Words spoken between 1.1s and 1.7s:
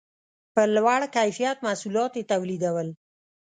کیفیت